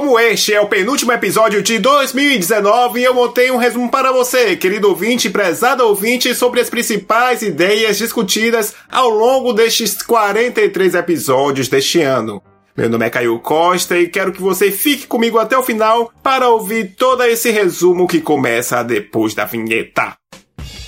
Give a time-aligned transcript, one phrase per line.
[0.00, 4.88] como este é o penúltimo episódio de 2019, eu montei um resumo para você, querido
[4.88, 12.40] ouvinte, prezado ouvinte, sobre as principais ideias discutidas ao longo destes 43 episódios deste ano.
[12.76, 16.48] Meu nome é Caio Costa e quero que você fique comigo até o final para
[16.48, 20.16] ouvir todo esse resumo que começa depois da vinheta.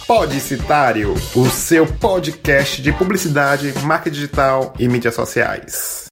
[0.07, 6.07] Podicitário, o seu podcast de publicidade, marca digital e mídias sociais.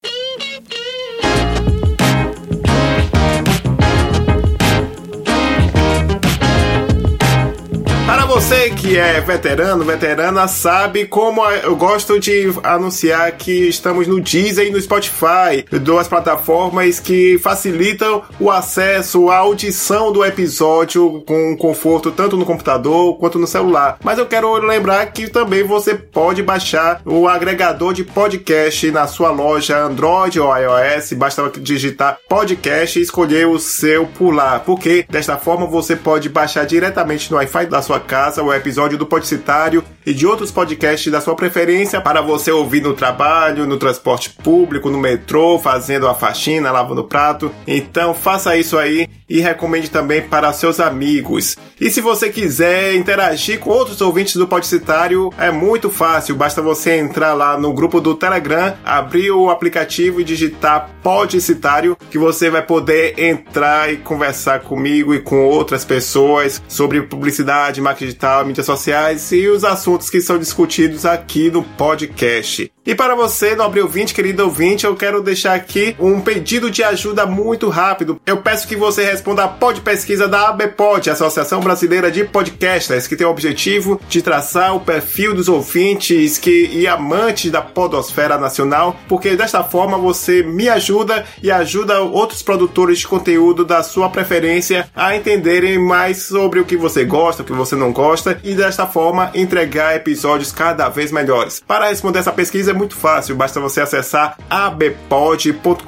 [8.39, 14.69] Você que é veterano, veterana, sabe como eu gosto de anunciar que estamos no Deezer
[14.69, 22.13] e no Spotify, duas plataformas que facilitam o acesso, a audição do episódio com conforto
[22.13, 23.99] tanto no computador quanto no celular.
[24.05, 29.33] Mas eu quero lembrar que também você pode baixar o agregador de podcast na sua
[29.33, 35.67] loja Android ou iOS, basta digitar podcast e escolher o seu lá, porque desta forma
[35.67, 40.13] você pode baixar diretamente no Wi-Fi da sua casa casa o episódio do Podcitário e
[40.13, 44.99] de outros podcasts da sua preferência para você ouvir no trabalho, no transporte público, no
[44.99, 47.51] metrô, fazendo a faxina, lavando prato.
[47.67, 51.57] Então faça isso aí e recomende também para seus amigos.
[51.81, 56.97] E se você quiser interagir com outros ouvintes do Podcitário, é muito fácil, basta você
[56.97, 62.63] entrar lá no grupo do Telegram, abrir o aplicativo e digitar Podcitário, que você vai
[62.63, 69.31] poder entrar e conversar comigo e com outras pessoas sobre publicidade, marketing digital, mídias sociais
[69.31, 72.71] e os assuntos que são discutidos aqui no podcast.
[72.89, 77.27] E para você, nobre ouvinte, querido ouvinte, eu quero deixar aqui um pedido de ajuda
[77.27, 78.19] muito rápido.
[78.25, 83.15] Eu peço que você responda a pod pesquisa da ABPOD, Associação Brasileira de Podcasters, que
[83.15, 88.97] tem o objetivo de traçar o perfil dos ouvintes que, e amantes da podosfera nacional,
[89.07, 94.89] porque desta forma você me ajuda e ajuda outros produtores de conteúdo da sua preferência
[94.97, 98.87] a entenderem mais sobre o que você gosta, o que você não gosta e desta
[98.87, 101.63] forma entregar episódios cada vez melhores.
[101.67, 105.83] Para responder essa pesquisa muito fácil, basta você acessar abpod.com.br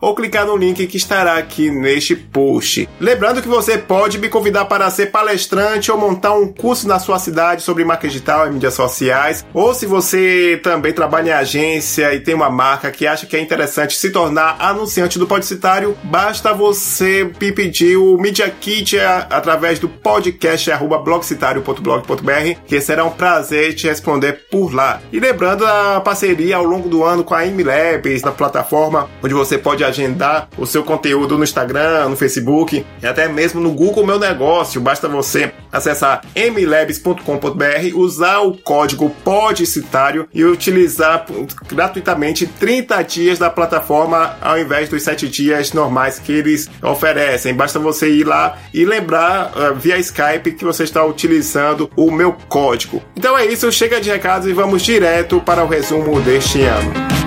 [0.00, 2.88] ou clicar no link que estará aqui neste post.
[3.00, 7.18] Lembrando que você pode me convidar para ser palestrante ou montar um curso na sua
[7.18, 12.20] cidade sobre marketing digital e mídias sociais, ou se você também trabalha em agência e
[12.20, 17.30] tem uma marca que acha que é interessante se tornar anunciante do Podcitário, basta você
[17.40, 20.70] me pedir o Media Kit através do podcast
[21.04, 25.00] blogcitario.blog.br, que será um prazer te responder por lá.
[25.12, 29.58] E lembrando a parceria ao longo do ano com a MLabs, na plataforma onde você
[29.58, 34.18] pode agendar o seu conteúdo no Instagram, no Facebook e até mesmo no Google Meu
[34.18, 34.80] Negócio.
[34.80, 41.26] Basta você acessar mlabs.com.br, usar o código PODCitário e utilizar
[41.68, 47.54] gratuitamente 30 dias da plataforma ao invés dos 7 dias normais que eles oferecem.
[47.54, 52.36] Basta você ir lá e lembrar uh, via Skype que você está utilizando o meu
[52.48, 53.02] código.
[53.16, 57.17] Então é isso, chega de recados e vamos direto para o resumo deste ano.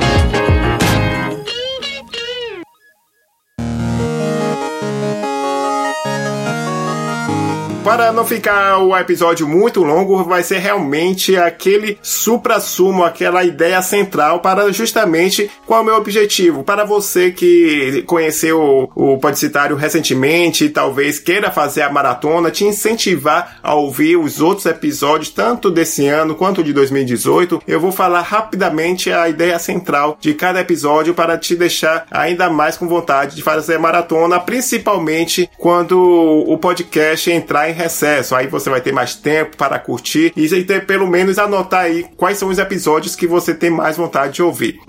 [7.91, 14.39] Para não ficar o episódio muito longo, vai ser realmente aquele supra-sumo, aquela ideia central
[14.39, 16.63] para justamente qual é o meu objetivo.
[16.63, 22.63] Para você que conheceu o, o Podcitário recentemente e talvez queira fazer a maratona, te
[22.63, 28.21] incentivar a ouvir os outros episódios, tanto desse ano quanto de 2018, eu vou falar
[28.21, 33.43] rapidamente a ideia central de cada episódio para te deixar ainda mais com vontade de
[33.43, 38.35] fazer a maratona, principalmente quando o podcast entrar em recesso.
[38.35, 42.37] Aí você vai ter mais tempo para curtir e ter pelo menos anotar aí quais
[42.37, 44.79] são os episódios que você tem mais vontade de ouvir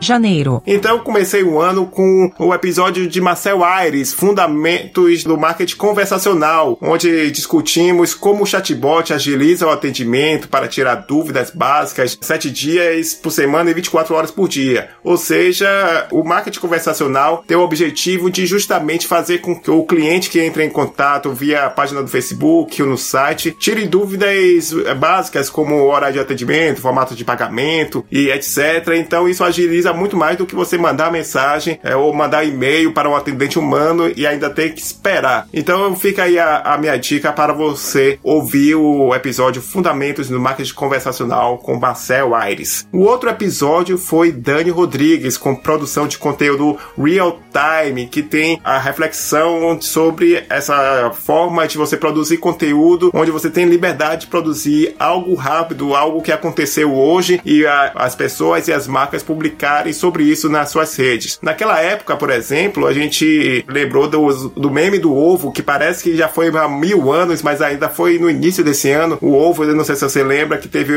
[0.00, 0.62] janeiro.
[0.66, 6.78] Então eu comecei o ano com o episódio de Marcel Aires, Fundamentos do Marketing Conversacional,
[6.80, 13.30] onde discutimos como o chatbot agiliza o atendimento para tirar dúvidas básicas 7 dias por
[13.30, 14.90] semana e 24 horas por dia.
[15.02, 20.30] Ou seja, o marketing conversacional tem o objetivo de justamente fazer com que o cliente
[20.30, 25.50] que entra em contato via a página do Facebook ou no site tire dúvidas básicas
[25.50, 28.88] como hora de atendimento, formato de pagamento e etc.
[28.96, 33.08] Então isso agiliza muito mais do que você mandar mensagem é, ou mandar e-mail para
[33.08, 35.48] um atendente humano e ainda ter que esperar.
[35.52, 40.74] Então fica aí a, a minha dica para você ouvir o episódio Fundamentos no Marketing
[40.74, 42.86] Conversacional com Marcel Aires.
[42.92, 48.78] O outro episódio foi Dani Rodrigues com produção de conteúdo real time, que tem a
[48.78, 55.34] reflexão sobre essa forma de você produzir conteúdo onde você tem liberdade de produzir algo
[55.34, 60.24] rápido, algo que aconteceu hoje e a, as pessoas e as marcas publicar comentarem sobre
[60.24, 61.38] isso nas suas redes.
[61.42, 66.16] Naquela época, por exemplo, a gente lembrou do, do meme do ovo, que parece que
[66.16, 69.18] já foi há mil anos, mas ainda foi no início desse ano.
[69.20, 70.94] O ovo, eu não sei se você lembra, que teve.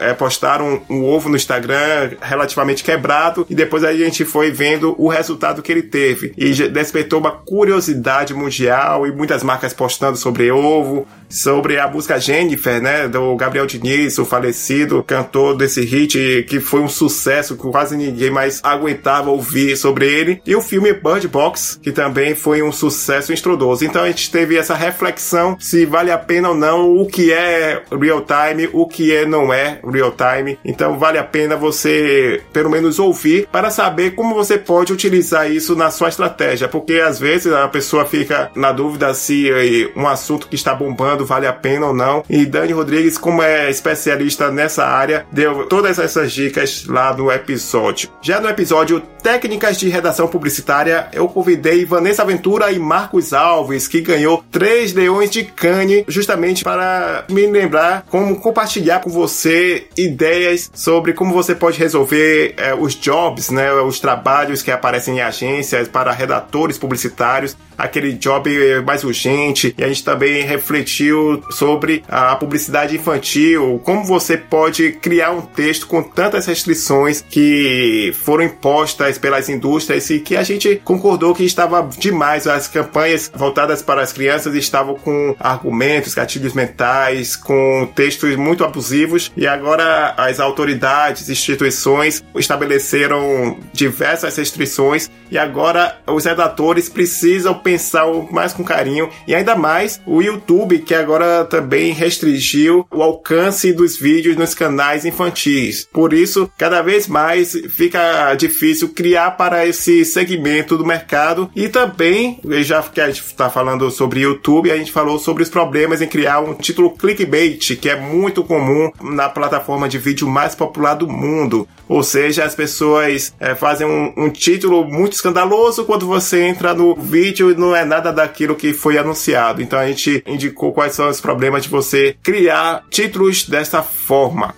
[0.00, 4.94] É, postaram um, um ovo no Instagram relativamente quebrado, e depois a gente foi vendo
[4.98, 6.32] o resultado que ele teve.
[6.36, 12.80] E despertou uma curiosidade mundial e muitas marcas postando sobre ovo, sobre a música Jennifer,
[12.80, 17.96] né, do Gabriel Diniz, o falecido cantor desse hit que foi um sucesso, que quase
[17.96, 22.72] ninguém mais aguentava ouvir sobre ele, e o filme Bird Box, que também foi um
[22.72, 23.84] sucesso estrondoso.
[23.84, 27.82] Então a gente teve essa reflexão se vale a pena ou não, o que é
[28.00, 30.58] real time, o que é não é real time.
[30.64, 35.74] Então vale a pena você pelo menos ouvir para saber como você pode utilizar isso
[35.74, 40.48] na sua estratégia, porque às vezes a pessoa fica na dúvida se eh, um assunto
[40.48, 42.24] que está bombando vale a pena ou não.
[42.28, 48.07] E Dani Rodrigues, como é especialista nessa área, deu todas essas dicas lá no episódio.
[48.20, 54.00] Já no episódio Técnicas de Redação Publicitária, eu convidei Vanessa Ventura e Marcos Alves, que
[54.00, 61.12] ganhou três leões de cane, justamente para me lembrar como compartilhar com você ideias sobre
[61.12, 66.12] como você pode resolver é, os jobs, né, os trabalhos que aparecem em agências para
[66.12, 68.50] redatores publicitários, aquele job
[68.84, 69.74] mais urgente.
[69.76, 75.86] E a gente também refletiu sobre a publicidade infantil, como você pode criar um texto
[75.86, 81.88] com tantas restrições que foram impostas pelas indústrias e que a gente concordou que estava
[81.98, 82.46] demais.
[82.46, 89.32] As campanhas voltadas para as crianças estavam com argumentos, gatilhos mentais, com textos muito abusivos
[89.36, 98.52] e agora as autoridades, instituições estabeleceram diversas restrições e agora os redatores precisam pensar mais
[98.52, 104.36] com carinho e ainda mais o YouTube que agora também restringiu o alcance dos vídeos
[104.36, 105.88] nos canais infantis.
[105.92, 107.87] Por isso, cada vez mais fica
[108.36, 113.90] difícil criar para esse segmento do mercado e também, já que a gente está falando
[113.90, 117.96] sobre YouTube, a gente falou sobre os problemas em criar um título clickbait, que é
[117.96, 121.68] muito comum na plataforma de vídeo mais popular do mundo.
[121.88, 126.94] Ou seja, as pessoas é, fazem um, um, título muito escandaloso quando você entra no
[126.94, 129.62] vídeo e não é nada daquilo que foi anunciado.
[129.62, 134.54] Então a gente indicou quais são os problemas de você criar títulos dessa forma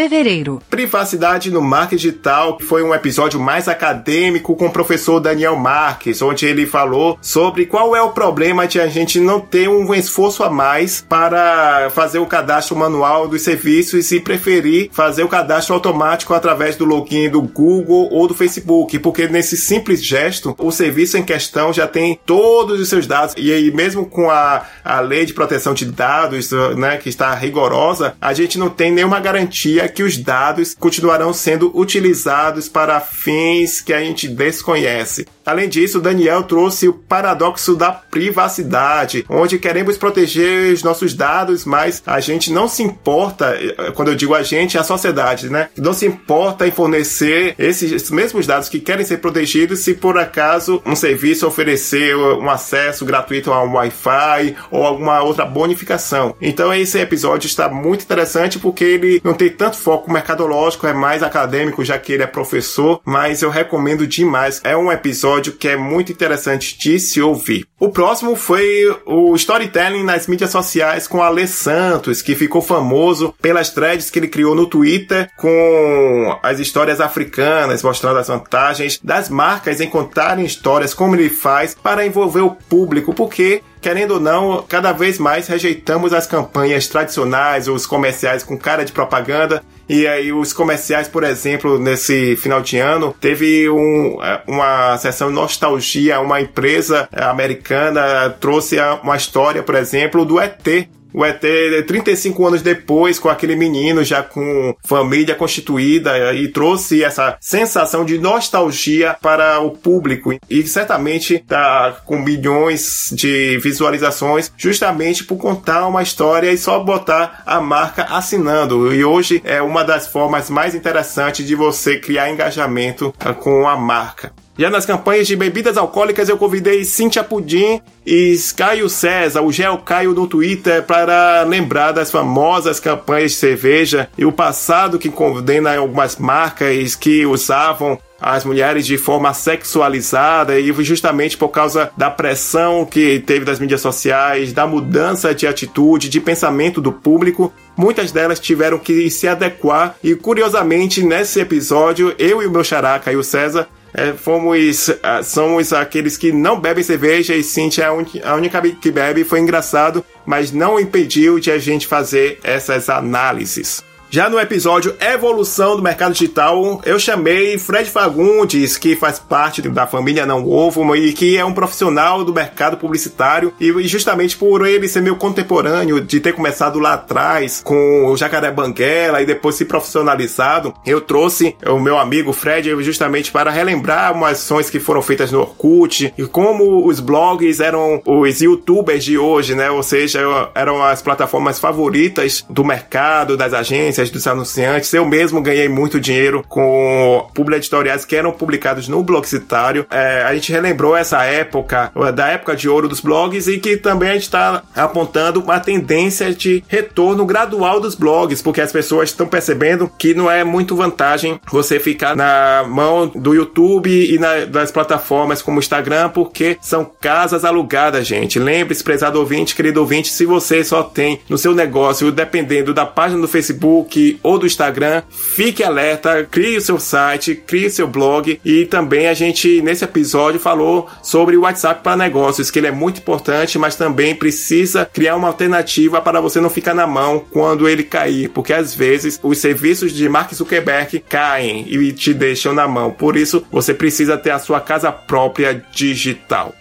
[0.00, 0.62] fevereiro.
[0.70, 6.46] Privacidade no marketing digital foi um episódio mais acadêmico com o professor Daniel Marques, onde
[6.46, 10.48] ele falou sobre qual é o problema de a gente não ter um esforço a
[10.48, 16.76] mais para fazer o cadastro manual dos serviços e preferir fazer o cadastro automático através
[16.76, 21.74] do login do Google ou do Facebook, porque nesse simples gesto, o serviço em questão
[21.74, 25.74] já tem todos os seus dados e aí mesmo com a, a lei de proteção
[25.74, 30.74] de dados, né, que está rigorosa, a gente não tem nenhuma garantia que os dados
[30.78, 35.26] continuarão sendo utilizados para fins que a gente desconhece.
[35.44, 42.02] Além disso, Daniel trouxe o paradoxo da privacidade, onde queremos proteger os nossos dados, mas
[42.06, 43.58] a gente não se importa,
[43.94, 45.68] quando eu digo a gente, é a sociedade, né?
[45.76, 50.80] Não se importa em fornecer esses mesmos dados que querem ser protegidos se por acaso
[50.86, 56.36] um serviço oferecer um acesso gratuito a um Wi-Fi ou alguma outra bonificação.
[56.40, 61.22] Então esse episódio está muito interessante porque ele não tem tanto foco mercadológico, é mais
[61.22, 64.60] acadêmico, já que ele é professor, mas eu recomendo demais.
[64.64, 67.66] É um episódio que é muito interessante de se ouvir.
[67.78, 73.70] O próximo foi o storytelling nas mídias sociais com Ale Santos, que ficou famoso pelas
[73.70, 79.80] threads que ele criou no Twitter com as histórias africanas, mostrando as vantagens das marcas
[79.80, 84.92] em contarem histórias como ele faz para envolver o público, porque querendo ou não, cada
[84.92, 89.62] vez mais rejeitamos as campanhas tradicionais, os comerciais com cara de propaganda.
[89.88, 95.30] E aí os comerciais, por exemplo, nesse final de ano, teve um, é, uma sessão
[95.30, 101.42] nostalgia, uma empresa americana trouxe uma história, por exemplo, do ET o ET,
[101.86, 108.18] 35 anos depois, com aquele menino já com família constituída, e trouxe essa sensação de
[108.18, 110.34] nostalgia para o público.
[110.48, 117.42] E certamente está com milhões de visualizações, justamente por contar uma história e só botar
[117.46, 118.94] a marca assinando.
[118.94, 124.32] E hoje é uma das formas mais interessantes de você criar engajamento com a marca.
[124.60, 129.78] Já nas campanhas de bebidas alcoólicas, eu convidei Cintia Pudim e Caio César, o Gel
[129.78, 135.74] Caio no Twitter, para lembrar das famosas campanhas de cerveja e o passado que condena
[135.74, 142.84] algumas marcas que usavam as mulheres de forma sexualizada e justamente por causa da pressão
[142.84, 148.38] que teve das mídias sociais, da mudança de atitude, de pensamento do público, muitas delas
[148.38, 153.24] tiveram que se adequar e curiosamente nesse episódio eu e o meu xará e o
[153.24, 158.04] César é, fomos, uh, somos aqueles que não bebem cerveja e Cintia é a, un
[158.22, 159.24] a única que bebe.
[159.24, 163.82] Foi engraçado, mas não impediu de a gente fazer essas análises.
[164.12, 169.86] Já no episódio Evolução do Mercado Digital, eu chamei Fred Fagundes, que faz parte da
[169.86, 173.52] família Não Ovo e que é um profissional do mercado publicitário.
[173.60, 178.50] E justamente por ele ser meu contemporâneo, de ter começado lá atrás com o Jacaré
[178.50, 184.38] Banguela e depois se profissionalizado, eu trouxe o meu amigo Fred justamente para relembrar umas
[184.38, 189.54] ações que foram feitas no Orkut e como os blogs eram os youtubers de hoje,
[189.54, 189.70] né?
[189.70, 190.18] Ou seja,
[190.52, 194.92] eram as plataformas favoritas do mercado, das agências dos anunciantes.
[194.94, 199.86] Eu mesmo ganhei muito dinheiro com publi editoriais que eram publicados no Blogcitário.
[199.90, 204.10] É, a gente relembrou essa época, da época de ouro dos blogs, e que também
[204.10, 209.26] a gente está apontando uma tendência de retorno gradual dos blogs, porque as pessoas estão
[209.26, 214.70] percebendo que não é muito vantagem você ficar na mão do YouTube e na, das
[214.70, 218.38] plataformas como Instagram, porque são casas alugadas, gente.
[218.38, 223.20] Lembre-se, prezado ouvinte, querido ouvinte, se você só tem no seu negócio, dependendo da página
[223.20, 227.88] do Facebook, Facebook ou do Instagram, fique alerta, crie o seu site, crie o seu
[227.88, 228.40] blog.
[228.44, 232.72] E também a gente nesse episódio falou sobre o WhatsApp para negócios, que ele é
[232.72, 237.68] muito importante, mas também precisa criar uma alternativa para você não ficar na mão quando
[237.68, 242.68] ele cair, porque às vezes os serviços de Mark Zuckerberg caem e te deixam na
[242.68, 242.90] mão.
[242.90, 246.54] Por isso, você precisa ter a sua casa própria digital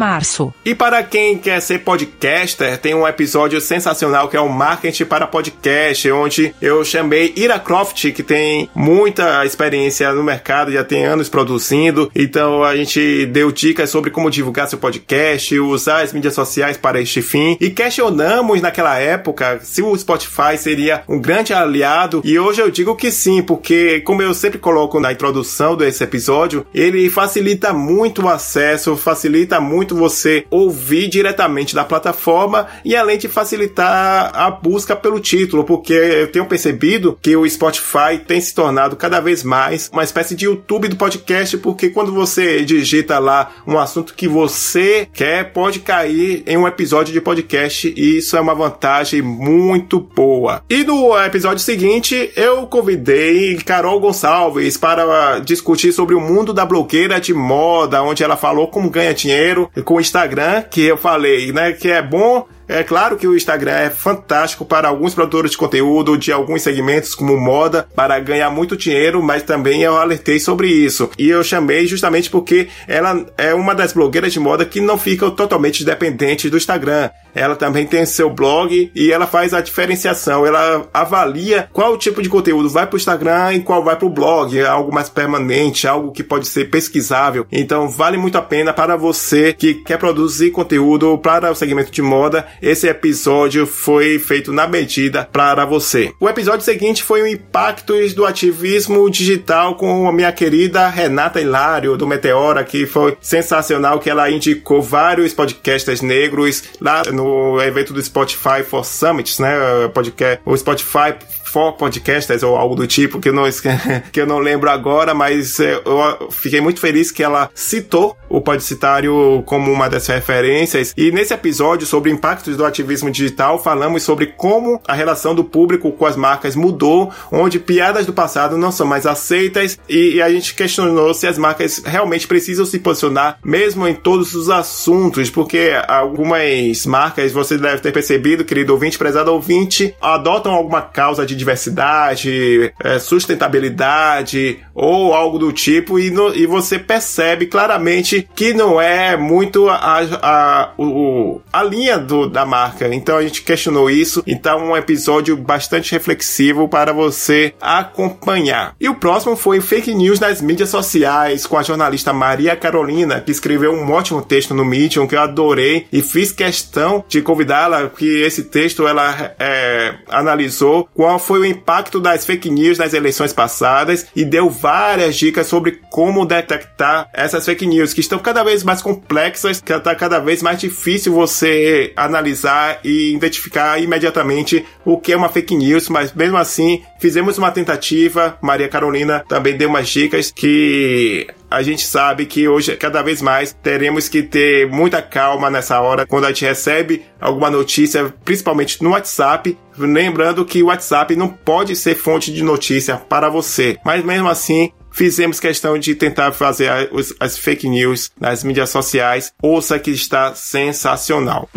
[0.00, 0.50] março.
[0.64, 5.26] E para quem quer ser podcaster, tem um episódio sensacional que é o Marketing para
[5.26, 11.28] Podcast, onde eu chamei Ira Croft, que tem muita experiência no mercado, já tem anos
[11.28, 12.10] produzindo.
[12.16, 16.98] Então a gente deu dicas sobre como divulgar seu podcast, usar as mídias sociais para
[16.98, 17.58] este fim.
[17.60, 22.22] E questionamos naquela época se o Spotify seria um grande aliado.
[22.24, 26.64] E hoje eu digo que sim, porque como eu sempre coloco na introdução desse episódio,
[26.74, 33.18] ele facilita muito o acesso, facilita muito muito você ouvir diretamente da plataforma e além
[33.18, 38.54] de facilitar a busca pelo título, porque eu tenho percebido que o Spotify tem se
[38.54, 43.52] tornado cada vez mais uma espécie de YouTube do podcast, porque quando você digita lá
[43.66, 48.40] um assunto que você quer, pode cair em um episódio de podcast e isso é
[48.40, 50.62] uma vantagem muito boa.
[50.68, 57.20] E no episódio seguinte, eu convidei Carol Gonçalves para discutir sobre o mundo da blogueira
[57.20, 61.72] de moda, onde ela falou como ganha dinheiro com o Instagram, que eu falei, né,
[61.72, 66.16] que é bom é claro que o Instagram é fantástico para alguns produtores de conteúdo
[66.16, 71.10] de alguns segmentos como moda para ganhar muito dinheiro, mas também eu alertei sobre isso.
[71.18, 75.30] E eu chamei justamente porque ela é uma das blogueiras de moda que não ficam
[75.30, 77.10] totalmente dependentes do Instagram.
[77.34, 80.46] Ela também tem seu blog e ela faz a diferenciação.
[80.46, 84.10] Ela avalia qual tipo de conteúdo vai para o Instagram e qual vai para o
[84.10, 84.58] blog.
[84.58, 87.46] É algo mais permanente, algo que pode ser pesquisável.
[87.50, 92.02] Então vale muito a pena para você que quer produzir conteúdo para o segmento de
[92.02, 96.12] moda esse episódio foi feito na medida para você.
[96.20, 101.96] O episódio seguinte foi o Impactos do Ativismo Digital com a minha querida Renata Hilário,
[101.96, 108.02] do Meteora, que foi sensacional, que ela indicou vários podcasters negros lá no evento do
[108.02, 109.54] Spotify for Summits, né?
[109.92, 111.14] Podcast, o Spotify
[111.50, 113.44] for podcasters ou algo do tipo que eu não,
[114.12, 118.40] que eu não lembro agora, mas é, eu fiquei muito feliz que ela citou o
[118.40, 120.94] Podcitário como uma das referências.
[120.96, 125.90] E nesse episódio sobre impactos do ativismo digital, falamos sobre como a relação do público
[125.90, 130.30] com as marcas mudou, onde piadas do passado não são mais aceitas e, e a
[130.30, 135.72] gente questionou se as marcas realmente precisam se posicionar mesmo em todos os assuntos, porque
[135.88, 142.72] algumas marcas, você deve ter percebido, querido ouvinte, prezado ouvinte, adotam alguma causa de diversidade,
[142.82, 149.16] é, sustentabilidade ou algo do tipo e, no, e você percebe claramente que não é
[149.16, 152.92] muito a, a, o, a linha do, da marca.
[152.94, 154.22] Então a gente questionou isso.
[154.26, 158.74] Então um episódio bastante reflexivo para você acompanhar.
[158.80, 163.32] E o próximo foi fake news nas mídias sociais com a jornalista Maria Carolina que
[163.32, 168.22] escreveu um ótimo texto no Medium que eu adorei e fiz questão de convidá-la que
[168.22, 174.04] esse texto ela é, analisou qual foi o impacto das fake news nas eleições passadas
[174.16, 178.82] e deu várias dicas sobre como detectar essas fake news que estão cada vez mais
[178.82, 185.16] complexas, que está cada vez mais difícil você analisar e identificar imediatamente o que é
[185.16, 188.36] uma fake news, mas mesmo assim fizemos uma tentativa.
[188.42, 193.52] Maria Carolina também deu umas dicas que a gente sabe que hoje, cada vez mais,
[193.62, 198.90] teremos que ter muita calma nessa hora quando a gente recebe alguma notícia, principalmente no
[198.90, 199.58] WhatsApp.
[199.76, 204.70] Lembrando que o WhatsApp não pode ser fonte de notícia para você, mas mesmo assim,
[204.92, 206.70] fizemos questão de tentar fazer
[207.18, 209.32] as, fake news nas mídias sociais.
[209.42, 211.48] Ouça que está sensacional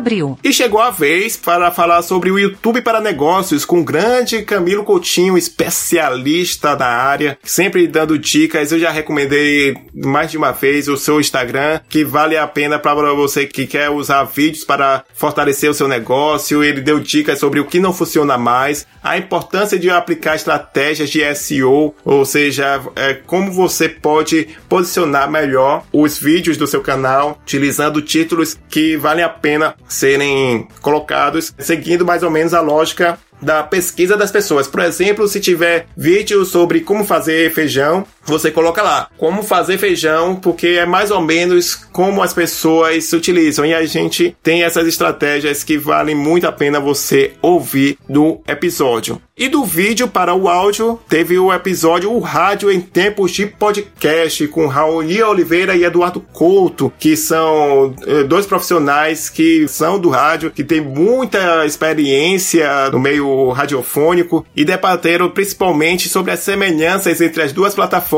[0.00, 0.38] abril.
[0.42, 4.82] E chegou a vez para falar sobre o YouTube para negócios com o grande Camilo
[4.82, 8.72] Coutinho, especialista da área, sempre dando dicas.
[8.72, 13.14] Eu já recomendei mais de uma vez o seu Instagram, que vale a pena para
[13.14, 16.64] você que quer usar vídeos para fortalecer o seu negócio.
[16.64, 21.22] Ele deu dicas sobre o que não funciona mais, a importância de aplicar estratégias de
[21.34, 28.00] SEO, ou seja, é, como você pode posicionar melhor os vídeos do seu canal utilizando
[28.00, 34.16] títulos que valem a pena serem colocados seguindo mais ou menos a lógica da pesquisa
[34.16, 34.66] das pessoas.
[34.66, 40.36] Por exemplo, se tiver vídeo sobre como fazer feijão, você coloca lá como fazer feijão,
[40.36, 43.64] porque é mais ou menos como as pessoas se utilizam.
[43.64, 49.20] E a gente tem essas estratégias que valem muito a pena você ouvir no episódio.
[49.40, 54.46] E do vídeo para o áudio, teve o episódio O Rádio em Tempos de Podcast,
[54.48, 60.50] com Raoni Oliveira e Eduardo Couto, que são eh, dois profissionais que são do rádio,
[60.50, 67.50] que têm muita experiência no meio radiofônico e debateram principalmente sobre as semelhanças entre as
[67.50, 68.09] duas plataformas,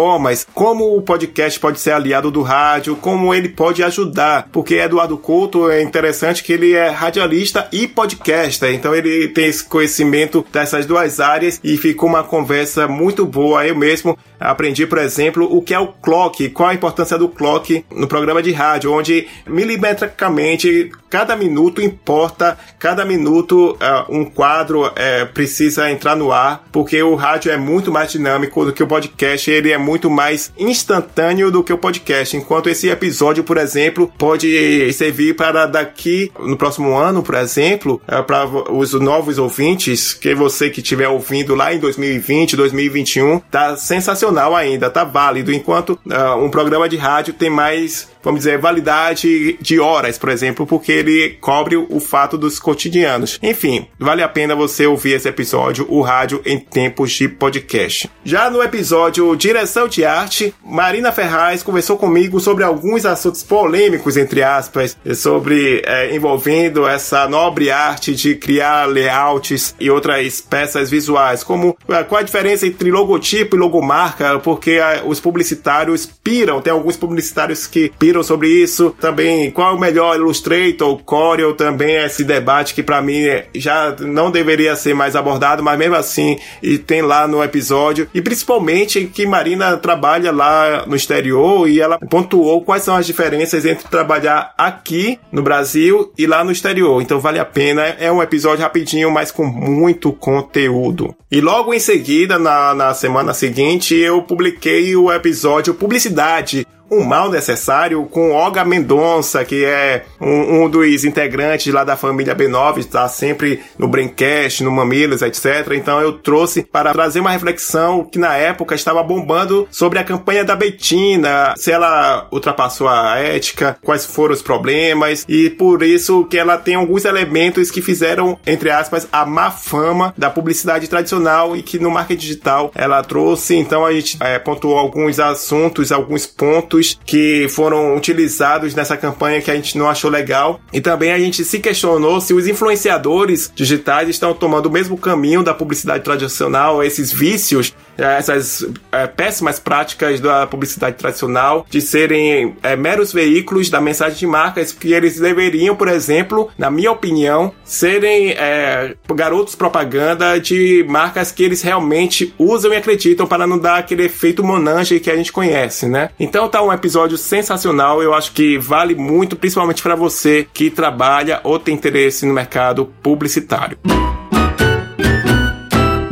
[0.54, 5.70] como o podcast pode ser aliado do rádio, como ele pode ajudar, porque Eduardo Couto
[5.70, 11.20] é interessante que ele é radialista e podcaster, então ele tem esse conhecimento dessas duas
[11.20, 13.66] áreas e ficou uma conversa muito boa.
[13.66, 17.84] Eu mesmo aprendi, por exemplo, o que é o clock, qual a importância do clock
[17.94, 23.76] no programa de rádio, onde milimetricamente cada minuto importa, cada minuto uh,
[24.08, 24.92] um quadro uh,
[25.34, 29.50] precisa entrar no ar, porque o rádio é muito mais dinâmico do que o podcast,
[29.50, 32.36] ele é muito mais instantâneo do que o podcast.
[32.36, 38.22] Enquanto esse episódio, por exemplo, pode servir para daqui no próximo ano, por exemplo, uh,
[38.22, 44.54] para os novos ouvintes, que você que tiver ouvindo lá em 2020, 2021, tá sensacional
[44.54, 45.98] ainda, tá válido, enquanto
[46.40, 51.37] um programa de rádio tem mais vamos dizer, validade de horas, por exemplo, porque ele
[51.40, 53.38] cobre o fato dos cotidianos.
[53.42, 58.11] Enfim, vale a pena você ouvir esse episódio, o rádio em tempos de podcast.
[58.24, 64.42] Já no episódio Direção de Arte, Marina Ferraz conversou comigo sobre alguns assuntos polêmicos, entre
[64.42, 71.76] aspas, sobre é, envolvendo essa nobre arte de criar layouts e outras peças visuais, como
[71.88, 76.96] é, qual a diferença entre logotipo e logomarca, porque é, os publicitários piram, tem alguns
[76.96, 78.94] publicitários que piram sobre isso.
[79.01, 83.22] Também, qual é o melhor Illustrator, Corel, também esse debate que para mim
[83.55, 88.09] já não deveria ser mais abordado, mas mesmo assim e tem lá no episódio.
[88.12, 93.64] E principalmente que Marina trabalha lá no exterior e ela pontuou quais são as diferenças
[93.64, 97.01] entre trabalhar aqui no Brasil e lá no exterior.
[97.01, 97.83] Então vale a pena.
[97.83, 101.14] É um episódio rapidinho, mas com muito conteúdo.
[101.31, 107.31] E logo em seguida, na, na semana seguinte, eu publiquei o episódio Publicidade um Mal
[107.31, 113.09] Necessário com Olga Mendonça, que é um, um dos integrantes lá da família B9, está
[113.09, 115.72] sempre no Braincast, no Mamilos, etc.
[115.72, 120.44] Então eu trouxe para trazer uma reflexão que na época estava bombando sobre a campanha
[120.44, 126.37] da Betina, se ela ultrapassou a ética, quais foram os problemas, e por isso que
[126.37, 131.62] ela tem alguns elementos que fizeram, entre aspas, a má fama da publicidade tradicional e
[131.62, 133.57] que no marketing digital ela trouxe.
[133.57, 139.51] Então a gente é, pontuou alguns assuntos, alguns pontos que foram utilizados nessa campanha que
[139.51, 140.61] a gente não achou legal.
[140.73, 145.42] E também a gente se questionou se os influenciadores digitais estão tomando o mesmo caminho
[145.42, 152.76] da publicidade tradicional, esses vícios essas é, péssimas práticas da publicidade tradicional de serem é,
[152.76, 158.31] meros veículos da mensagem de marcas que eles deveriam, por exemplo, na minha opinião, serem
[158.31, 164.05] é, garotos propaganda de marcas que eles realmente usam e acreditam para não dar aquele
[164.05, 166.11] efeito monange que a gente conhece, né?
[166.18, 171.40] Então tá um episódio sensacional, eu acho que vale muito, principalmente para você que trabalha
[171.44, 173.78] ou tem interesse no mercado publicitário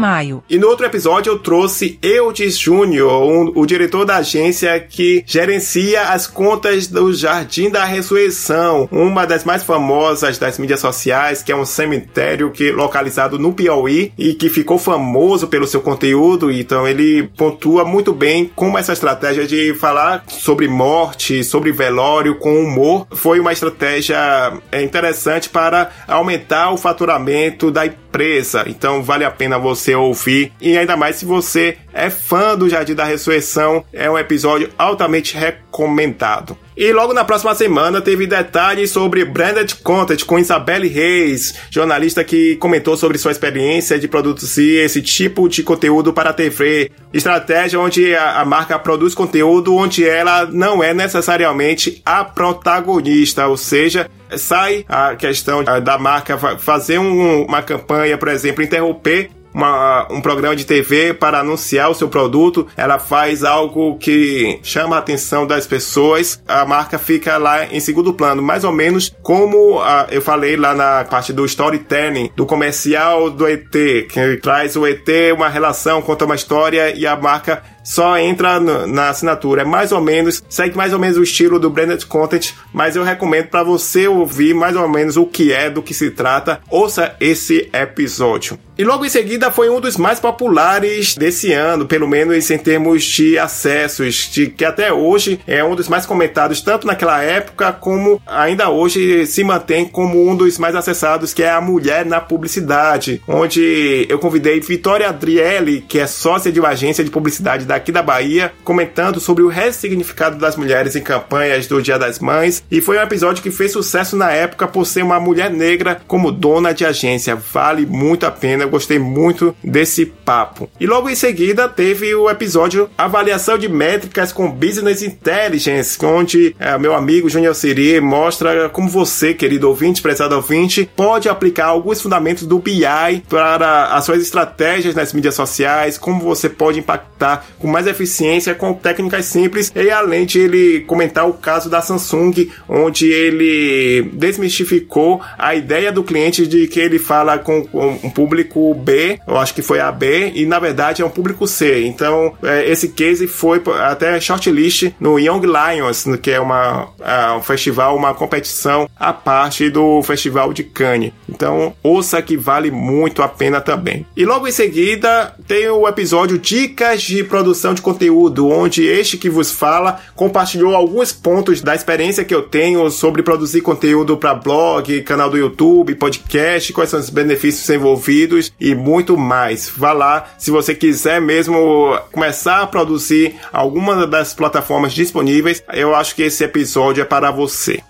[0.01, 0.43] maio.
[0.49, 6.09] E no outro episódio eu trouxe Eudes Júnior, um, o diretor da agência que gerencia
[6.09, 11.57] as contas do Jardim da Ressurreição, uma das mais famosas das mídias sociais, que é
[11.57, 16.51] um cemitério que localizado no Piauí e que ficou famoso pelo seu conteúdo.
[16.51, 22.61] Então ele pontua muito bem como essa estratégia de falar sobre morte, sobre velório com
[22.61, 28.65] humor foi uma estratégia é, interessante para aumentar o faturamento da empresa.
[28.67, 30.53] Então vale a pena você você ouvir.
[30.61, 35.37] E ainda mais se você é fã do Jardim da Ressurreição, é um episódio altamente
[35.37, 36.57] recomendado.
[36.77, 42.57] E logo na próxima semana teve detalhes sobre Branded Content com Isabelle Reis, jornalista que
[42.57, 46.91] comentou sobre sua experiência de produzir esse tipo de conteúdo para a TV.
[47.13, 53.57] Estratégia onde a, a marca produz conteúdo onde ela não é necessariamente a protagonista, ou
[53.57, 60.21] seja, sai a questão da marca fazer um, uma campanha, por exemplo, interromper uma, um
[60.21, 65.47] programa de TV para anunciar o seu produto, ela faz algo que chama a atenção
[65.47, 70.23] das pessoas, a marca fica lá em segundo plano, mais ou menos como a, eu
[70.23, 73.71] falei lá na parte do storytelling, do comercial do ET,
[74.09, 79.09] que traz o ET uma relação, conta uma história e a marca só entra na
[79.11, 79.63] assinatura.
[79.63, 83.03] É mais ou menos, segue mais ou menos o estilo do branded content, mas eu
[83.03, 86.61] recomendo para você ouvir mais ou menos o que é, do que se trata.
[86.71, 88.59] Ouça esse episódio.
[88.81, 93.05] E logo em seguida foi um dos mais populares desse ano, pelo menos em termos
[93.05, 98.23] de acessos, de que até hoje é um dos mais comentados tanto naquela época como
[98.27, 103.21] ainda hoje se mantém como um dos mais acessados, que é a Mulher na Publicidade,
[103.29, 108.03] onde eu convidei Vitória Adriele, que é sócia de uma agência de publicidade daqui da
[108.03, 112.99] Bahia, comentando sobre o ressignificado das mulheres em campanhas do Dia das Mães, e foi
[112.99, 116.85] um episódio que fez sucesso na época por ser uma mulher negra como dona de
[116.85, 117.37] agência.
[117.37, 120.69] Vale muito a pena, eu gostei muito desse papo.
[120.81, 126.77] E logo em seguida teve o episódio Avaliação de Métricas com Business Intelligence, onde é,
[126.77, 132.49] meu amigo Junior Siri mostra como você, querido ouvinte, prezado ouvinte, pode aplicar alguns fundamentos
[132.49, 137.87] do BI para as suas estratégias nas mídias sociais, como você pode impactar com mais
[137.87, 144.11] eficiência com técnicas simples e além de ele comentar o caso da Samsung, onde ele
[144.13, 149.55] desmistificou a ideia do cliente de que ele fala com um público B, eu acho
[149.55, 151.85] que foi a B, e na verdade é um público C.
[151.85, 156.89] Então, é, esse case foi até shortlist no Young Lions, que é uma,
[157.37, 161.13] um festival, uma competição à parte do Festival de Cannes.
[161.29, 164.07] Então, ouça que vale muito a pena também.
[164.17, 169.19] E logo em seguida tem o episódio Dicas de Produção produção de conteúdo, onde este
[169.19, 174.35] que vos fala compartilhou alguns pontos da experiência que eu tenho sobre produzir conteúdo para
[174.35, 179.69] blog, canal do YouTube, podcast, quais são os benefícios envolvidos e muito mais.
[179.77, 186.15] Vá lá se você quiser mesmo começar a produzir alguma das plataformas disponíveis, eu acho
[186.15, 187.81] que esse episódio é para você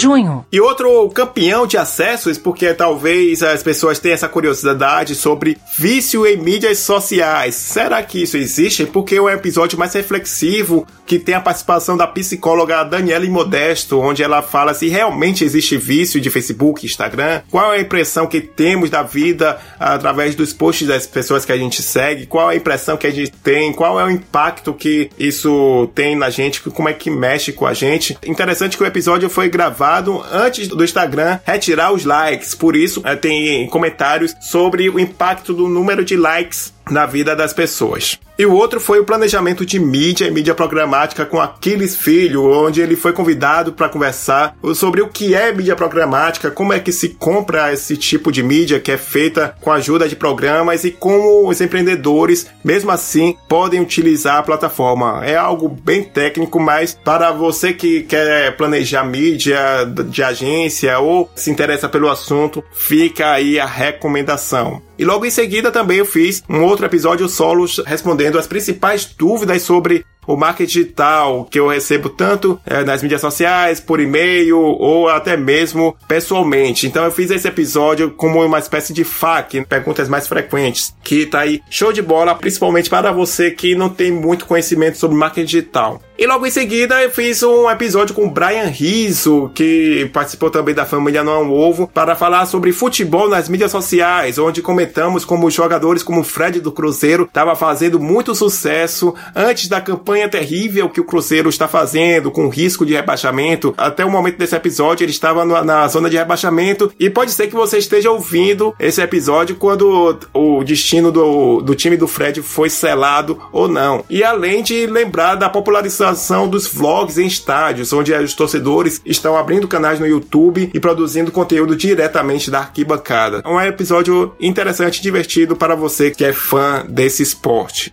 [0.00, 0.44] junho.
[0.50, 6.36] E outro campeão de acessos, porque talvez as pessoas tenham essa curiosidade sobre vício em
[6.36, 7.54] mídias sociais.
[7.54, 8.86] Será que isso existe?
[8.86, 14.22] Porque é um episódio mais reflexivo que tem a participação da psicóloga Daniela Modesto, onde
[14.22, 18.88] ela fala se realmente existe vício de Facebook, Instagram, qual é a impressão que temos
[18.88, 22.96] da vida através dos posts das pessoas que a gente segue, qual é a impressão
[22.96, 26.92] que a gente tem, qual é o impacto que isso tem na gente, como é
[26.92, 28.16] que mexe com a gente.
[28.24, 29.89] Interessante que o episódio foi gravado
[30.32, 35.68] antes do Instagram retirar os likes, por isso eh, tem comentários sobre o impacto do
[35.68, 38.18] número de likes na vida das pessoas.
[38.38, 42.80] E o outro foi o planejamento de mídia e mídia programática com Aquiles Filho, onde
[42.80, 47.10] ele foi convidado para conversar sobre o que é mídia programática, como é que se
[47.10, 51.46] compra esse tipo de mídia que é feita com a ajuda de programas e como
[51.48, 55.20] os empreendedores, mesmo assim, podem utilizar a plataforma.
[55.22, 59.60] É algo bem técnico, mas para você que quer planejar mídia
[60.08, 64.80] de agência ou se interessa pelo assunto, fica aí a recomendação.
[65.00, 69.62] E logo em seguida também eu fiz um outro episódio solo respondendo as principais dúvidas
[69.62, 75.08] sobre o marketing digital que eu recebo tanto é, nas mídias sociais, por e-mail ou
[75.08, 76.86] até mesmo pessoalmente.
[76.86, 81.40] Então eu fiz esse episódio como uma espécie de FAQ, perguntas mais frequentes, que tá
[81.40, 86.00] aí show de bola, principalmente para você que não tem muito conhecimento sobre marketing digital.
[86.20, 90.74] E logo em seguida eu fiz um episódio com o Brian Rizzo, que participou também
[90.74, 95.24] da família Não é um Ovo, para falar sobre futebol nas mídias sociais, onde comentamos
[95.24, 100.90] como jogadores como o Fred do Cruzeiro estava fazendo muito sucesso antes da campanha terrível
[100.90, 103.72] que o Cruzeiro está fazendo, com risco de rebaixamento.
[103.78, 107.54] Até o momento desse episódio ele estava na zona de rebaixamento e pode ser que
[107.54, 113.40] você esteja ouvindo esse episódio quando o destino do, do time do Fred foi selado
[113.50, 114.04] ou não.
[114.10, 116.09] E além de lembrar da popularização
[116.48, 121.76] dos vlogs em estádios, onde os torcedores estão abrindo canais no YouTube e produzindo conteúdo
[121.76, 123.42] diretamente da arquibancada.
[123.44, 127.92] É um episódio interessante e divertido para você que é fã desse esporte.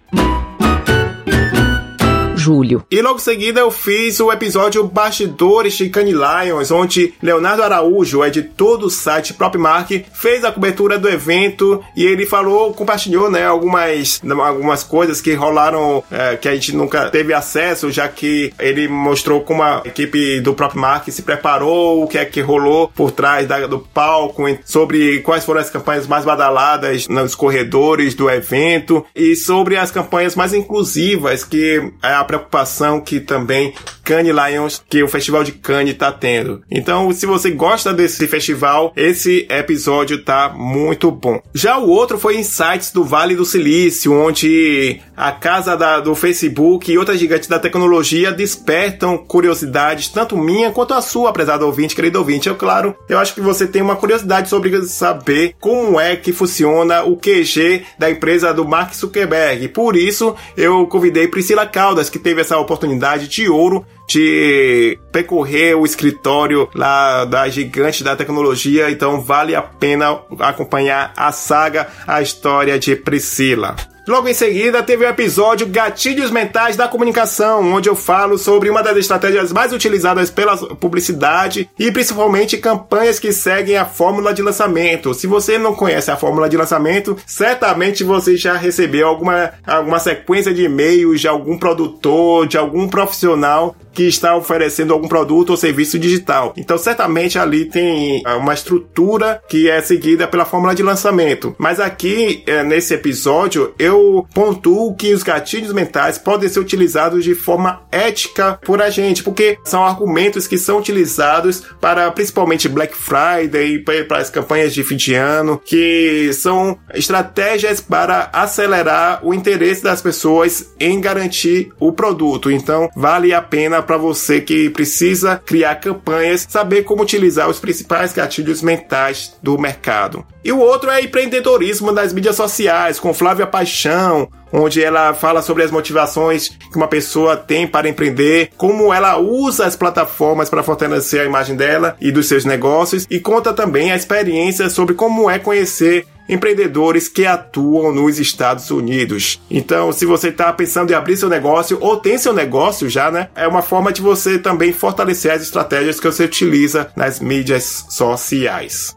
[2.47, 2.86] Julho.
[2.89, 8.23] E logo em seguida eu fiz o episódio Bastidores de Candy Lions, onde Leonardo Araújo,
[8.23, 14.21] editor do site Propmark, fez a cobertura do evento e ele falou, compartilhou né, algumas,
[14.23, 19.41] algumas coisas que rolaram é, que a gente nunca teve acesso, já que ele mostrou
[19.41, 23.67] como a equipe do Propmark se preparou, o que é que rolou por trás da,
[23.67, 29.75] do palco, sobre quais foram as campanhas mais badaladas nos corredores do evento e sobre
[29.75, 33.73] as campanhas mais inclusivas, que é a preocupação que também
[34.04, 36.62] Cannes Lions, que o Festival de Cannes está tendo.
[36.71, 41.41] Então, se você gosta desse festival, esse episódio tá muito bom.
[41.54, 46.91] Já o outro foi Insights do Vale do Silício, onde a casa da, do Facebook
[46.91, 52.19] e outras gigantes da tecnologia despertam curiosidades, tanto minha quanto a sua, prezado ouvinte, querido
[52.19, 52.47] ouvinte.
[52.47, 57.04] Eu, claro, eu acho que você tem uma curiosidade sobre saber como é que funciona
[57.04, 59.67] o QG da empresa do Mark Zuckerberg.
[59.69, 65.85] Por isso, eu convidei Priscila Caldas, que teve essa oportunidade de ouro de percorrer o
[65.85, 72.77] escritório lá da gigante da tecnologia, então vale a pena acompanhar a saga, a história
[72.77, 73.77] de Priscila.
[74.08, 78.82] Logo em seguida, teve o episódio Gatilhos Mentais da Comunicação, onde eu falo sobre uma
[78.82, 85.13] das estratégias mais utilizadas pela publicidade e principalmente campanhas que seguem a fórmula de lançamento.
[85.13, 90.54] Se você não conhece a fórmula de lançamento, certamente você já recebeu alguma, alguma sequência
[90.54, 95.98] de e-mails de algum produtor, de algum profissional que está oferecendo algum produto ou serviço
[95.98, 96.54] digital.
[96.56, 101.56] Então, certamente ali tem uma estrutura que é seguida pela fórmula de lançamento.
[101.58, 103.96] Mas aqui, eh, nesse episódio, eu
[104.33, 109.57] pontuo que os gatilhos mentais podem ser utilizados de forma ética por a gente, porque
[109.63, 115.13] são argumentos que são utilizados para principalmente Black Friday, para as campanhas de fim de
[115.13, 122.51] ano, que são estratégias para acelerar o interesse das pessoas em garantir o produto.
[122.51, 128.13] Então, vale a pena para você que precisa criar campanhas, saber como utilizar os principais
[128.13, 130.25] gatilhos mentais do mercado.
[130.47, 135.62] E o outro é empreendedorismo nas mídias sociais, com Flávia Paixão, onde ela fala sobre
[135.62, 141.19] as motivações que uma pessoa tem para empreender, como ela usa as plataformas para fortalecer
[141.19, 145.38] a imagem dela e dos seus negócios, e conta também a experiência sobre como é
[145.38, 149.41] conhecer empreendedores que atuam nos Estados Unidos.
[149.51, 153.27] Então, se você está pensando em abrir seu negócio ou tem seu negócio já, né?
[153.36, 158.95] É uma forma de você também fortalecer as estratégias que você utiliza nas mídias sociais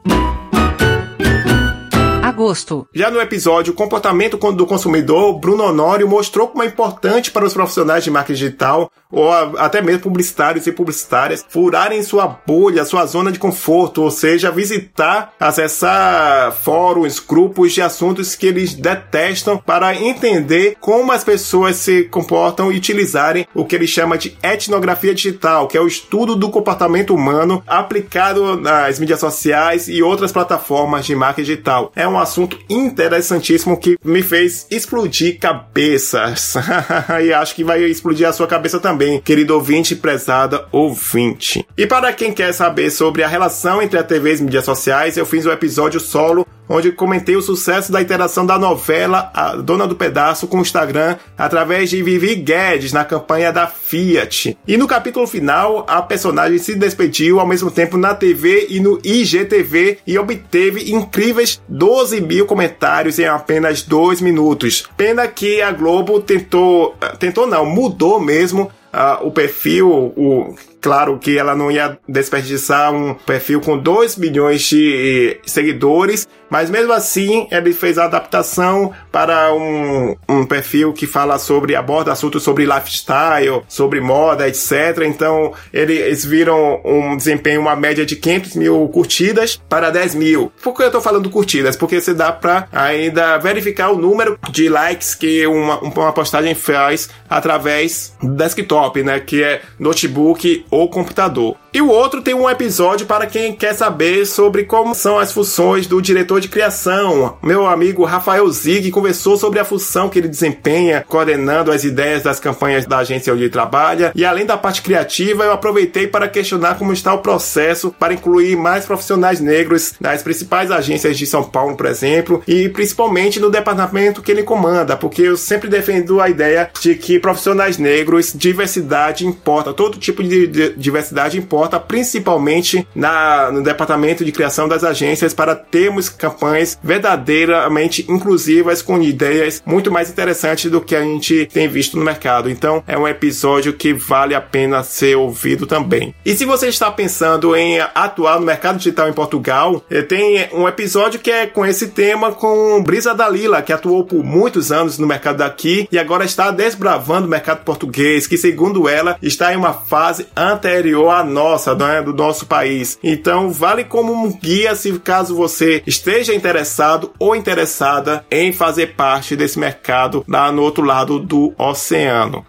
[2.41, 2.89] agosto.
[2.95, 8.03] Já no episódio Comportamento do Consumidor, Bruno Honório mostrou como é importante para os profissionais
[8.03, 13.39] de marketing digital ou até mesmo publicitários e publicitárias furarem sua bolha, sua zona de
[13.39, 21.13] conforto, ou seja, visitar, acessar fóruns, grupos de assuntos que eles detestam para entender como
[21.13, 25.81] as pessoas se comportam e utilizarem o que ele chama de etnografia digital, que é
[25.81, 31.93] o estudo do comportamento humano aplicado nas mídias sociais e outras plataformas de marketing digital.
[31.97, 36.55] É um assunto interessantíssimo que me fez explodir cabeças.
[37.25, 41.67] e acho que vai explodir a sua cabeça também também, querido ouvinte e prezada ouvinte.
[41.75, 45.17] E para quem quer saber sobre a relação entre a TV e as mídias sociais,
[45.17, 49.89] eu fiz um episódio solo onde comentei o sucesso da interação da novela A Dona
[49.89, 54.57] do Pedaço com o Instagram através de Vivi Guedes na campanha da Fiat.
[54.69, 59.01] E no capítulo final, a personagem se despediu ao mesmo tempo na TV e no
[59.03, 64.85] IGTV e obteve incríveis 12 mil comentários em apenas dois minutos.
[64.97, 71.39] Pena que a Globo tentou, tentou não, mudou mesmo uh, o perfil, o, claro que
[71.39, 77.73] ela não ia desperdiçar um perfil com 2 milhões de seguidores, mas mesmo assim ele
[77.73, 84.01] fez a adaptação para um, um perfil que fala sobre, aborda assuntos sobre lifestyle, sobre
[84.01, 85.05] moda, etc.
[85.07, 90.53] Então eles viram um desempenho, uma média de 500 mil curtidas para 10 mil.
[90.63, 91.77] Por que eu estou falando curtidas?
[91.77, 97.09] Porque você dá para ainda verificar o número de likes que uma, uma postagem faz
[97.29, 99.21] através desktop, né?
[99.21, 101.57] Que é notebook ou computador.
[101.73, 105.87] E o outro tem um episódio para quem quer saber sobre como são as funções
[105.87, 107.37] do diretor de criação.
[107.41, 112.41] Meu amigo Rafael Zig conversou sobre a função que ele desempenha coordenando as ideias das
[112.41, 114.11] campanhas da agência onde ele trabalha.
[114.17, 118.57] E além da parte criativa, eu aproveitei para questionar como está o processo para incluir
[118.57, 124.23] mais profissionais negros nas principais agências de São Paulo, por exemplo, e principalmente no departamento
[124.23, 129.73] que ele comanda, porque eu sempre defendo a ideia de que profissionais negros, diversidade importa,
[129.73, 136.09] todo tipo de diversidade importa, principalmente na, no departamento de criação das agências, para termos
[136.09, 142.05] campanhas verdadeiramente inclusivas com ideias muito mais interessantes do que a gente tem visto no
[142.05, 142.51] mercado.
[142.51, 146.15] Então, é um episódio que vale a pena ser ouvido também.
[146.25, 150.67] E se você está pensando em atuar no mercado digital em Portugal, eh, tem um
[150.69, 155.07] episódio que é com esse tema com Brisa Dalila, que atuou por muitos anos no
[155.07, 159.73] mercado daqui e agora está desbravando o mercado português, que segundo ela está em uma
[159.73, 162.99] fase anterior à nossa, né, do nosso país.
[163.03, 169.37] Então vale como um guia se caso você esteja interessado ou interessada em fazer parte
[169.37, 172.45] desse mercado lá no outro lado do oceano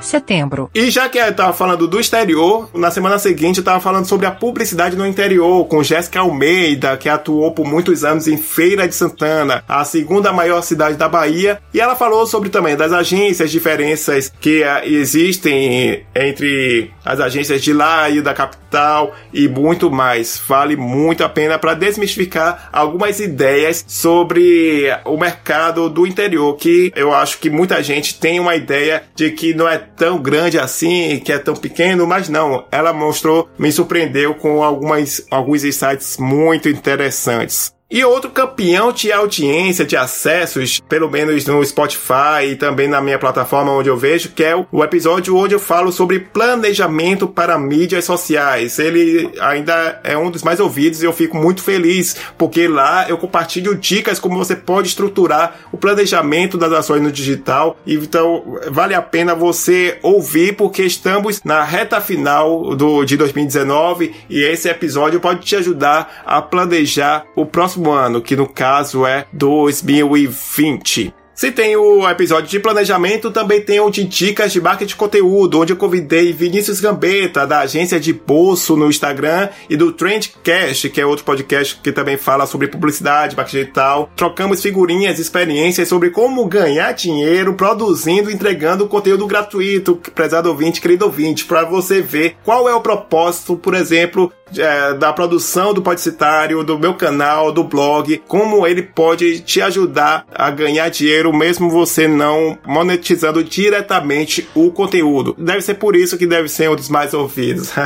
[0.00, 0.70] setembro.
[0.74, 4.26] E já que eu tava falando do exterior, na semana seguinte eu tava falando sobre
[4.26, 8.94] a publicidade no interior, com Jéssica Almeida, que atuou por muitos anos em Feira de
[8.94, 14.32] Santana, a segunda maior cidade da Bahia, e ela falou sobre também das agências, diferenças
[14.40, 20.40] que uh, existem entre as agências de lá e da capital e muito mais.
[20.46, 27.12] Vale muito a pena para desmistificar algumas ideias sobre o mercado do interior, que eu
[27.12, 31.30] acho que muita gente tem uma ideia de que não é tão grande assim, que
[31.30, 32.64] é tão pequeno, mas não.
[32.72, 37.70] Ela mostrou, me surpreendeu com algumas, alguns insights muito interessantes.
[37.90, 43.18] E outro campeão de audiência, de acessos, pelo menos no Spotify e também na minha
[43.18, 48.04] plataforma onde eu vejo, que é o episódio onde eu falo sobre planejamento para mídias
[48.04, 48.78] sociais.
[48.78, 53.18] Ele ainda é um dos mais ouvidos e eu fico muito feliz, porque lá eu
[53.18, 57.76] compartilho dicas como você pode estruturar o planejamento das ações no digital.
[57.84, 64.44] Então, vale a pena você ouvir, porque estamos na reta final do, de 2019 e
[64.44, 69.26] esse episódio pode te ajudar a planejar o próximo próximo ano, que no caso é
[69.32, 71.14] 2020.
[71.40, 75.58] Se tem o episódio de planejamento, também tem o de dicas de marketing de conteúdo,
[75.58, 81.00] onde eu convidei Vinícius Gambetta, da agência de bolso no Instagram, e do Trendcast, que
[81.00, 84.10] é outro podcast que também fala sobre publicidade, marketing digital.
[84.14, 91.06] Trocamos figurinhas, experiências sobre como ganhar dinheiro produzindo e entregando conteúdo gratuito, prezado ouvinte, querido
[91.06, 96.62] ouvinte, para você ver qual é o propósito, por exemplo, é, da produção do Podcitário,
[96.64, 102.06] do meu canal, do blog, como ele pode te ajudar a ganhar dinheiro mesmo você
[102.08, 105.34] não monetizando diretamente o conteúdo.
[105.38, 107.70] Deve ser por isso que deve ser um dos mais ouvidos.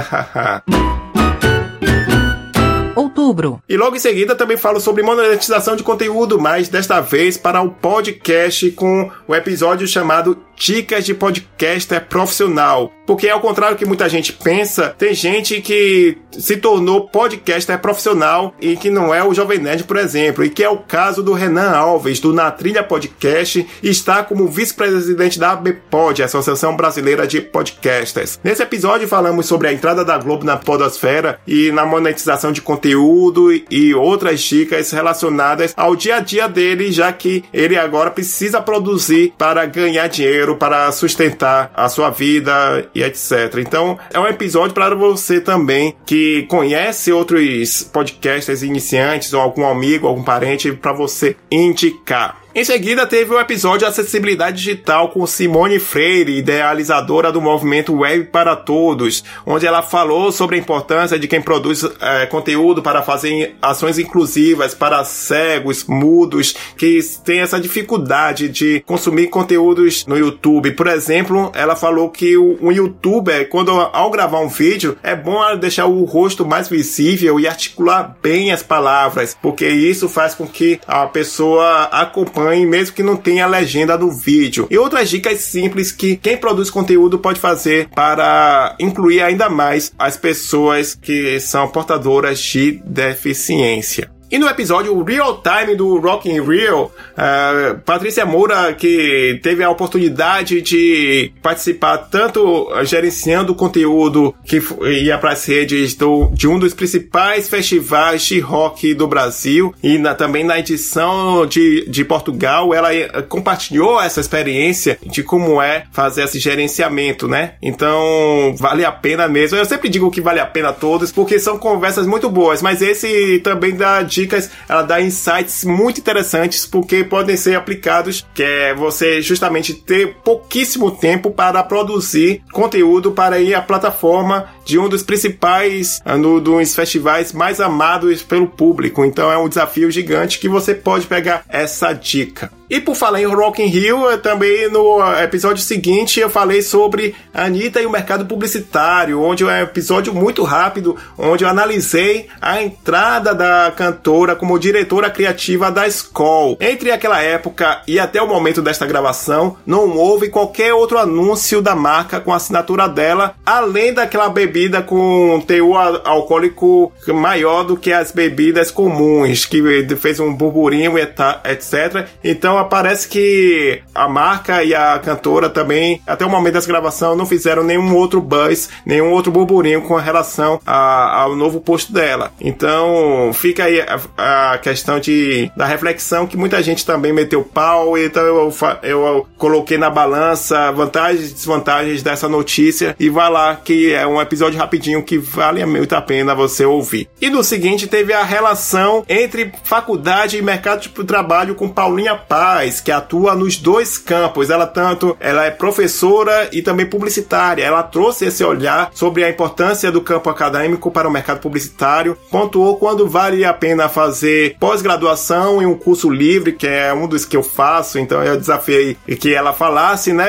[3.25, 3.63] outubro.
[3.69, 7.71] E logo em seguida também falo sobre monetização de conteúdo, mas desta vez para o
[7.71, 12.93] podcast com o episódio chamado Dicas de Podcaster Profissional.
[13.07, 18.77] Porque ao contrário que muita gente pensa, tem gente que se tornou podcaster profissional e
[18.77, 21.71] que não é o Jovem Nerd, por exemplo, e que é o caso do Renan
[21.71, 28.41] Alves, do Na Trilha Podcast, e está como vice-presidente da ABPOD, Associação Brasileira de Podcasters.
[28.43, 33.53] Nesse episódio falamos sobre a entrada da Globo na podosfera e na monetização de conteúdo
[33.71, 39.33] e outras dicas relacionadas ao dia a dia dele, já que ele agora precisa produzir
[39.37, 43.57] para ganhar dinheiro, para sustentar a sua vida e etc.
[43.59, 50.07] Então, é um episódio para você também que conhece outros podcasters iniciantes ou algum amigo,
[50.07, 52.44] algum parente para você indicar.
[52.57, 58.55] Em seguida, teve o episódio Acessibilidade Digital com Simone Freire, idealizadora do movimento Web para
[58.55, 63.99] Todos, onde ela falou sobre a importância de quem produz é, conteúdo para fazer ações
[63.99, 70.71] inclusivas para cegos, mudos, que têm essa dificuldade de consumir conteúdos no YouTube.
[70.75, 75.87] Por exemplo, ela falou que um youtuber, quando ao gravar um vídeo, é bom deixar
[75.87, 81.05] o rosto mais visível e articular bem as palavras, porque isso faz com que a
[81.09, 84.67] pessoa acompanhe acompanhe, mesmo que não tenha a legenda do vídeo.
[84.71, 90.17] E outras dicas simples que quem produz conteúdo pode fazer para incluir ainda mais as
[90.17, 94.14] pessoas que são portadoras de deficiência.
[94.35, 100.61] E no episódio Real Time do Rock in uh, Patrícia Moura, que teve a oportunidade
[100.61, 106.75] de participar tanto gerenciando o conteúdo que ia para as redes do, de um dos
[106.75, 112.93] principais festivais de rock do Brasil e na, também na edição de, de Portugal, ela
[112.93, 117.53] eh, compartilhou essa experiência de como é fazer esse gerenciamento, né?
[117.63, 119.57] Então, vale a pena mesmo.
[119.57, 123.39] Eu sempre digo que vale a pena todos, porque são conversas muito boas, mas esse
[123.39, 129.21] também dá dicas, ela dá insights muito interessantes porque podem ser aplicados, que é você
[129.23, 136.01] justamente ter pouquíssimo tempo para produzir conteúdo para ir à plataforma de um dos principais,
[136.05, 139.05] ah, no, dos festivais mais amados pelo público.
[139.05, 142.51] Então é um desafio gigante que você pode pegar essa dica.
[142.69, 147.45] E por falar em Rock in Rio, também no episódio seguinte eu falei sobre a
[147.45, 152.63] Anitta e o mercado publicitário, onde é um episódio muito rápido, onde eu analisei a
[152.63, 156.57] entrada da cantora como diretora criativa da Skoll.
[156.59, 161.77] Entre aquela época e até o momento desta gravação, não houve qualquer outro anúncio da
[161.77, 168.13] marca com a assinatura dela, além daquela bebida com teor alcoólico maior do que as
[168.13, 169.61] bebidas comuns, que
[169.97, 172.07] fez um burburinho, etc.
[172.23, 177.17] Então então parece que a marca e a cantora também, até o momento dessa gravação,
[177.17, 182.33] não fizeram nenhum outro buzz, nenhum outro burburinho com relação a, ao novo posto dela.
[182.39, 187.97] Então fica aí a, a, questão de, da reflexão que muita gente também meteu pau,
[187.97, 188.53] então eu,
[188.83, 194.07] eu, eu coloquei na balança vantagens e desvantagens dessa notícia e vai lá que é
[194.07, 197.09] um episódio rapidinho que vale muito a pena você ouvir.
[197.21, 202.81] E no seguinte teve a relação entre faculdade e mercado de trabalho com Paulinha Paz
[202.81, 204.51] que atua nos dois campos.
[204.51, 207.65] Ela tanto ela é professora e também publicitária.
[207.65, 212.17] Ela trouxe esse olhar sobre a importância do campo acadêmico para o mercado publicitário.
[212.31, 217.25] Pontuou quando vale a pena fazer pós-graduação em um curso livre, que é um dos
[217.25, 217.99] que eu faço.
[217.99, 220.27] Então eu desafiei que ela falasse, né,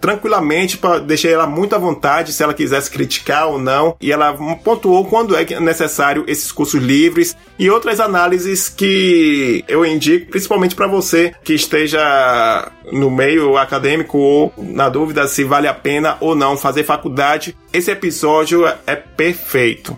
[0.00, 3.96] tranquilamente, deixei ela muito à vontade se ela quisesse criticar ou não.
[4.00, 10.30] E ela pontuou quando é necessário esses cursos livres e outras análises que eu indico,
[10.30, 16.16] principalmente para você que esteja no meio acadêmico ou na dúvida se vale a pena
[16.20, 19.96] ou não fazer faculdade, esse episódio é perfeito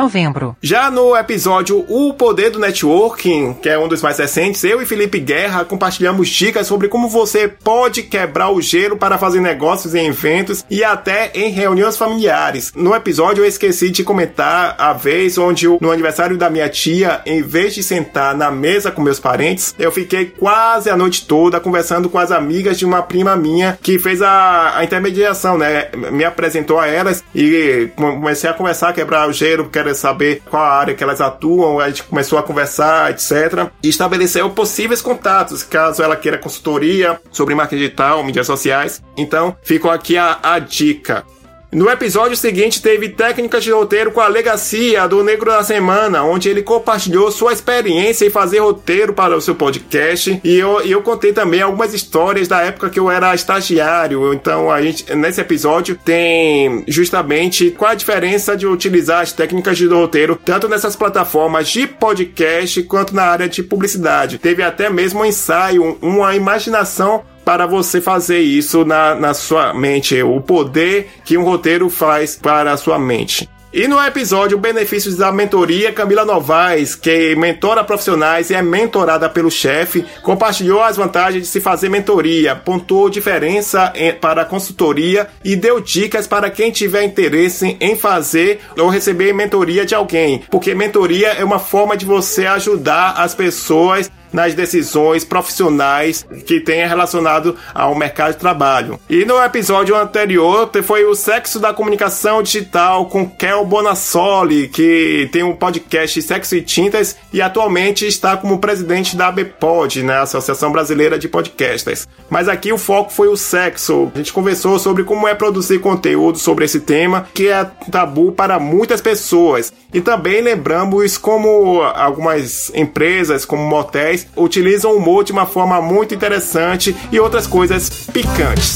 [0.00, 0.56] novembro.
[0.62, 4.86] Já no episódio O Poder do Networking, que é um dos mais recentes, eu e
[4.86, 10.06] Felipe Guerra compartilhamos dicas sobre como você pode quebrar o gelo para fazer negócios em
[10.06, 12.72] eventos e até em reuniões familiares.
[12.74, 17.42] No episódio eu esqueci de comentar a vez onde no aniversário da minha tia, em
[17.42, 22.08] vez de sentar na mesa com meus parentes, eu fiquei quase a noite toda conversando
[22.08, 25.88] com as amigas de uma prima minha que fez a, a intermediação, né?
[26.10, 30.62] Me apresentou a elas e comecei a conversar, quebrar o gelo, porque querer saber qual
[30.62, 33.70] área que elas atuam, a gente começou a conversar, etc.
[33.82, 39.02] E estabeleceu possíveis contatos, caso ela queira consultoria sobre marketing digital, mídias sociais.
[39.16, 41.24] Então, ficou aqui a, a dica.
[41.72, 46.48] No episódio seguinte, teve técnicas de roteiro com a Legacia do Negro da Semana, onde
[46.48, 50.40] ele compartilhou sua experiência em fazer roteiro para o seu podcast.
[50.42, 54.34] E eu, eu contei também algumas histórias da época que eu era estagiário.
[54.34, 59.86] Então, a gente, nesse episódio, tem justamente qual a diferença de utilizar as técnicas de
[59.86, 64.38] roteiro, tanto nessas plataformas de podcast quanto na área de publicidade.
[64.38, 70.22] Teve até mesmo um ensaio, uma imaginação para você fazer isso na, na sua mente,
[70.22, 73.48] o poder que um roteiro faz para a sua mente.
[73.72, 79.48] E no episódio Benefícios da Mentoria, Camila Novaes, que mentora profissionais e é mentorada pelo
[79.48, 85.80] chefe, compartilhou as vantagens de se fazer mentoria, pontuou diferença para a consultoria e deu
[85.80, 91.44] dicas para quem tiver interesse em fazer ou receber mentoria de alguém, porque mentoria é
[91.44, 98.32] uma forma de você ajudar as pessoas nas decisões profissionais que tenha relacionado ao mercado
[98.32, 98.98] de trabalho.
[99.08, 105.42] E no episódio anterior foi o sexo da comunicação digital com Kel Bonassoli, que tem
[105.42, 111.18] um podcast Sexo e Tintas e atualmente está como presidente da ABPOD, né, Associação Brasileira
[111.18, 112.06] de Podcasters.
[112.28, 114.10] Mas aqui o foco foi o sexo.
[114.14, 118.58] A gente conversou sobre como é produzir conteúdo sobre esse tema, que é tabu para
[118.58, 119.72] muitas pessoas.
[119.92, 126.14] E também lembramos como algumas empresas, como motéis, utilizam o humor de uma forma muito
[126.14, 128.74] interessante e outras coisas picantes.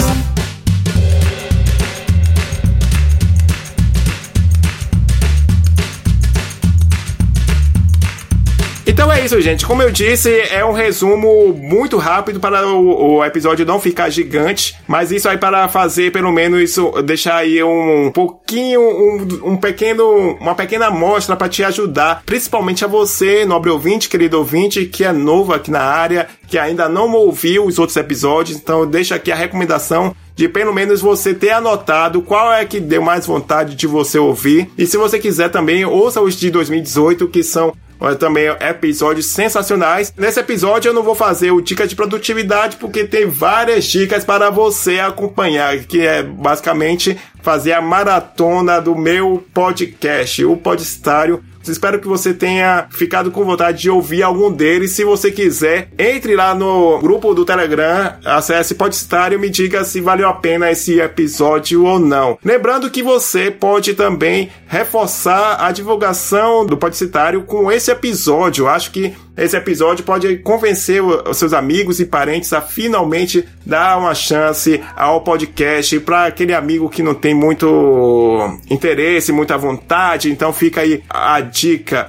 [8.86, 9.64] Então é isso, gente.
[9.64, 14.76] Como eu disse, é um resumo muito rápido para o, o, episódio não ficar gigante,
[14.86, 20.36] mas isso aí para fazer pelo menos isso, deixar aí um pouquinho, um, um pequeno,
[20.38, 25.12] uma pequena amostra para te ajudar, principalmente a você, nobre ouvinte, querido ouvinte, que é
[25.12, 28.58] novo aqui na área, que ainda não ouviu os outros episódios.
[28.58, 33.00] Então deixa aqui a recomendação de pelo menos você ter anotado qual é que deu
[33.00, 34.70] mais vontade de você ouvir.
[34.76, 37.72] E se você quiser também, ouça os de 2018, que são
[38.18, 40.12] também episódios sensacionais.
[40.16, 44.50] Nesse episódio eu não vou fazer o dica de produtividade porque tem várias dicas para
[44.50, 52.06] você acompanhar, que é basicamente fazer a maratona do meu podcast, o Podestário Espero que
[52.06, 54.92] você tenha ficado com vontade de ouvir algum deles.
[54.92, 60.00] Se você quiser, entre lá no grupo do Telegram, acesse Podcitário e me diga se
[60.00, 62.38] valeu a pena esse episódio ou não.
[62.44, 68.68] Lembrando que você pode também reforçar a divulgação do Podcitário com esse episódio.
[68.68, 74.14] Acho que esse episódio pode convencer os seus amigos e parentes a finalmente dar uma
[74.14, 80.30] chance ao podcast para aquele amigo que não tem muito interesse, muita vontade.
[80.30, 81.40] Então fica aí a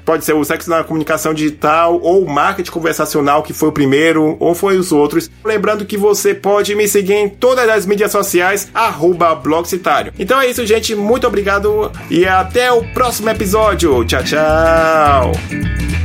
[0.03, 4.35] Pode ser o sexo na comunicação digital ou o marketing conversacional, que foi o primeiro,
[4.39, 5.29] ou foi os outros.
[5.43, 10.13] Lembrando que você pode me seguir em todas as mídias sociais, arroba Blogcitário.
[10.17, 10.95] Então é isso, gente.
[10.95, 14.03] Muito obrigado e até o próximo episódio.
[14.05, 16.04] Tchau, tchau.